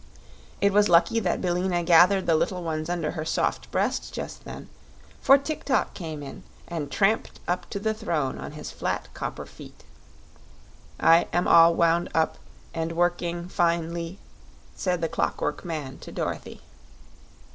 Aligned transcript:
It 0.61 0.73
was 0.73 0.89
lucky 0.89 1.19
that 1.19 1.41
Billina 1.41 1.83
gathered 1.83 2.25
the 2.25 2.33
little 2.33 2.63
ones 2.63 2.89
under 2.89 3.11
her 3.11 3.23
soft 3.23 3.69
breast 3.69 4.11
just 4.11 4.45
then, 4.45 4.67
for 5.21 5.37
Tik 5.37 5.63
tok 5.63 5.93
came 5.93 6.23
in 6.23 6.41
and 6.67 6.91
tramped 6.91 7.39
up 7.47 7.69
to 7.69 7.77
the 7.79 7.93
throne 7.93 8.39
on 8.39 8.53
his 8.53 8.71
flat 8.71 9.09
copper 9.13 9.45
feet. 9.45 9.83
"I 10.99 11.27
am 11.31 11.47
all 11.47 11.75
wound 11.75 12.09
up 12.15 12.39
and 12.73 12.93
work 12.93 13.21
ing 13.21 13.47
fine 13.47 13.93
ly," 13.93 14.17
said 14.75 15.01
the 15.01 15.07
clock 15.07 15.39
work 15.39 15.63
man 15.63 15.99
to 15.99 16.11
Dorothy. 16.11 16.61